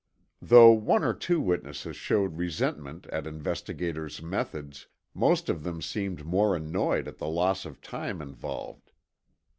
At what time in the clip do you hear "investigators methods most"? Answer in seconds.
3.27-5.47